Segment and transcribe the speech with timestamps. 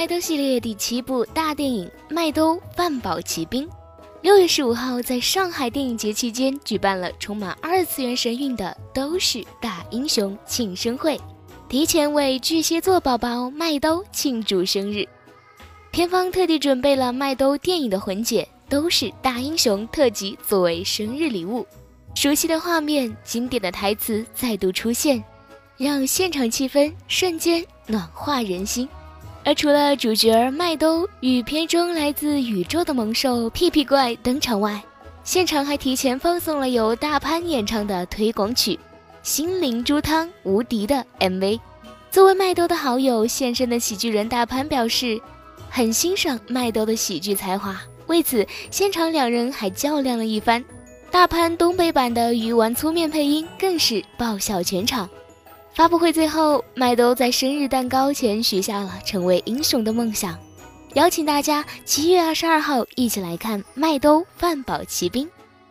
[0.00, 3.68] 麦兜系列第七部大电影《麦兜万宝奇兵》，
[4.22, 11.20] 六月十五号在上海电影节期间举办了充满二次元神韵的都市大英雄庆生会，
[11.68, 15.06] 提前为巨蟹座宝宝麦兜庆祝生日。
[15.90, 21.66] 片方特地准备了麦兜电影的混剪，都是大英雄特辑作为生日礼物。
[22.14, 25.22] 熟悉的画面、经典的台词再度出现，
[25.76, 28.88] 让现场气氛瞬间暖化人心。
[29.42, 34.82] 而除了主角麦兜与片中来自宇宙的猛兽屁屁怪登场外，
[35.24, 38.74] 现场还提前放送了由大潘演唱的推广曲
[39.22, 41.58] 《心灵猪汤无敌》的 MV。
[42.10, 45.20] 作为麦兜的好友现身的喜剧人大潘表示，
[45.70, 50.62] 很欣赏麦兜的喜剧才华，为此现场两人还较量了一番。
[51.10, 55.08] 大潘东北版的鱼丸粗面配音更是爆笑全场。
[55.74, 60.38] 发布会最后，麦兜在生日蛋糕前许下了成为英雄的梦想，
[60.94, 65.26] 邀请大家七月二十二号一起来看《麦兜饭宝奇兵》，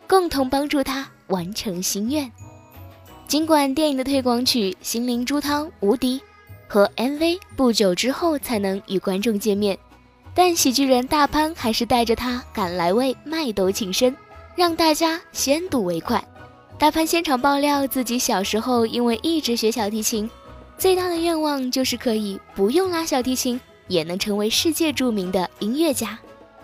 [0.08, 2.30] 共同帮助他完成心愿。
[3.28, 6.18] 尽管电影的推广曲《心灵猪汤无敌》
[6.66, 9.78] 和 MV 不久之后才能与观众见面，
[10.34, 14.16] 但喜剧人大潘还是带着他赶来为麦兜庆生，
[14.56, 16.24] 让大家先睹为快。
[16.80, 20.30] 大潘现场爆料，自己小时候因为一直学小提琴，
[20.78, 26.18] 最大的愿望就是可以不用拉小提琴也能成为世界著名的音乐家。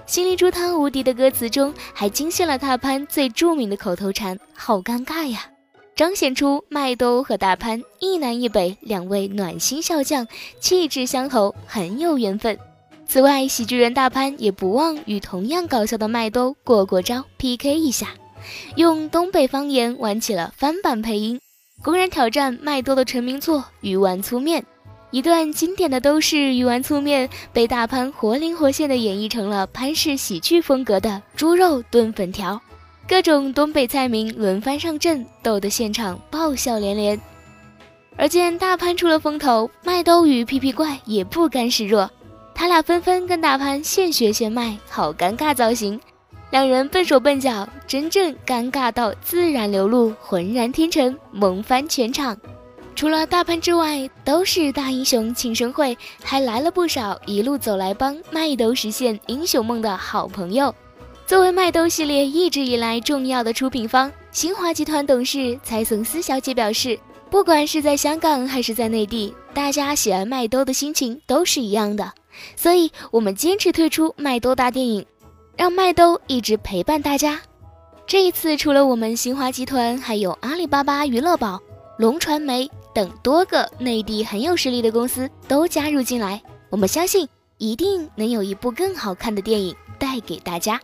[0.07, 5.51] 心灵猪汤无敌的歌词中还惊现了大潘最著名的口头禅“好尴尬呀”，
[5.95, 10.27] 彰显出麦兜和大潘一南一北两位暖心笑将，
[10.59, 12.59] 气质相投，很有缘分。
[13.07, 18.15] 此外，喜剧人大潘也不忘与同样搞笑的麦兜过过招，PK 一下。
[18.77, 21.41] 用东北方言玩起了翻版配音，
[21.83, 24.63] 公然挑战麦兜的成名作《鱼丸粗面》。
[25.13, 32.61] 一段经典的都市鱼丸粗面被大潘活灵活现的演绎成了潘氏喜剧风格的猪肉炖粉条，
[33.09, 37.19] 各种东北菜名轮番上阵，逗得现场爆笑连连。
[38.17, 42.11] 而见大潘出了风头，麦兜与屁屁怪也不甘示弱，
[42.55, 45.99] 他俩纷纷跟大潘现学现卖，好尴尬造型。
[46.51, 52.37] 两人笨手笨脚，真正尴尬到自然流露，浑然天成，萌翻全场。
[52.95, 60.75] 除了大潘之外，都是大英雄庆生会，还来了不少一路走来帮麦兜实现英雄梦的好朋友。
[61.27, 66.99] 作为麦兜系列一直以来重要的出品方，新华集团董事蔡松思小姐表示，
[67.29, 72.13] 不管是在香港还是在内地，大家喜爱麦兜的心情都是一样的，
[72.57, 75.05] 所以我们坚持推出麦兜大电影。
[75.57, 77.41] 让麦兜一直陪伴大家。
[78.07, 81.61] 这一次，除了我们新华集团，还有阿里巴巴娱乐宝、
[81.99, 86.41] 龙传媒等多个内地很有实力的公司都加入进来。
[86.71, 87.29] 我们相信，
[87.59, 90.81] 一定能有一部更好看的电影带给大家。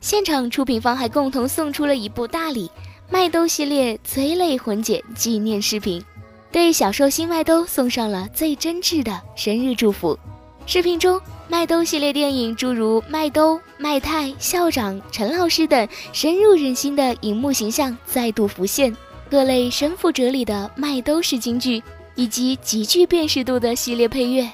[0.00, 2.70] 现场出品方还共同送出了一部大礼——
[3.10, 6.02] 麦兜系列催泪混剪纪念视频，
[6.50, 10.18] 对小寿星麦兜送上了最真挚的生日祝福。
[10.66, 11.20] 视频中。
[11.48, 18.94] 麦兜系列电影，诸如麦兜、麦太、校长、陈老师等深入人心的荧幕形象再度浮现，
[19.30, 21.80] 各类深富哲理的麦兜式金句，
[22.16, 24.50] 以及极具辨识度的系列配乐，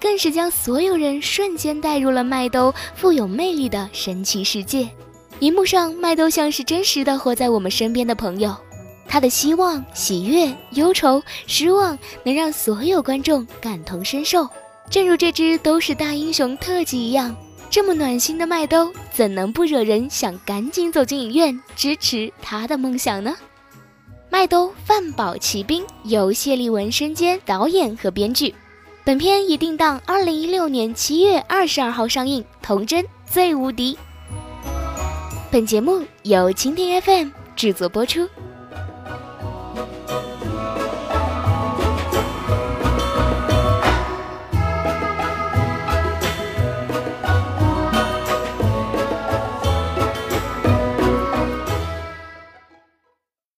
[0.00, 4.88] 更是将所有人瞬间带入了麦兜富有魅力的神奇世界。
[5.38, 8.52] 荧幕上，麦兜像是真实的活在我们身边的朋友，
[9.06, 14.48] 他的希望、喜悦、忧愁、失望，能让所有观众感同身受。
[14.92, 17.34] 正如这只都是大英雄特辑一样，
[17.70, 23.34] 这么暖心的麦兜，怎能不惹人想赶紧走进影院支持他的梦想呢？
[24.28, 28.54] 麦兜饭宝奇兵由谢立文身兼导演和编剧，
[29.02, 32.44] 本片已定档二零一六年七月二十二号上映。
[32.60, 33.96] 童真最无敌。
[35.50, 38.28] 本节目由蜻蜓 FM 制作播出。